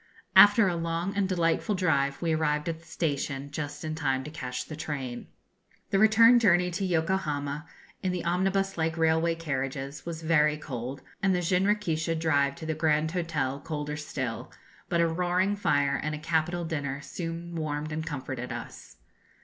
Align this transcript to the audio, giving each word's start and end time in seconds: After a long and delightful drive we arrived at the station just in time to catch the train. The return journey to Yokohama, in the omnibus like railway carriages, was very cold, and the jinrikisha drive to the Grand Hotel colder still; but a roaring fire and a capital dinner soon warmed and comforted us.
After 0.35 0.67
a 0.67 0.75
long 0.75 1.15
and 1.15 1.29
delightful 1.29 1.75
drive 1.75 2.23
we 2.23 2.31
arrived 2.33 2.67
at 2.67 2.79
the 2.79 2.85
station 2.87 3.51
just 3.51 3.83
in 3.83 3.93
time 3.93 4.23
to 4.23 4.31
catch 4.31 4.65
the 4.65 4.75
train. 4.75 5.27
The 5.91 5.99
return 5.99 6.39
journey 6.39 6.71
to 6.71 6.83
Yokohama, 6.83 7.67
in 8.01 8.11
the 8.11 8.25
omnibus 8.25 8.79
like 8.79 8.97
railway 8.97 9.35
carriages, 9.35 10.03
was 10.03 10.23
very 10.23 10.57
cold, 10.57 11.03
and 11.21 11.35
the 11.35 11.43
jinrikisha 11.43 12.15
drive 12.15 12.55
to 12.55 12.65
the 12.65 12.73
Grand 12.73 13.11
Hotel 13.11 13.59
colder 13.59 13.95
still; 13.95 14.51
but 14.89 15.01
a 15.01 15.07
roaring 15.07 15.55
fire 15.55 15.99
and 16.01 16.15
a 16.15 16.17
capital 16.17 16.65
dinner 16.65 16.99
soon 17.01 17.53
warmed 17.53 17.91
and 17.91 18.03
comforted 18.03 18.51
us. 18.51 18.97